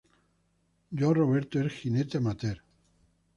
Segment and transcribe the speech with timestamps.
[0.99, 2.57] João Roberto es jinete amateur.